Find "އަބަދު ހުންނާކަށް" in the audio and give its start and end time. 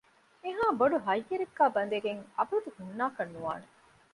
2.37-3.31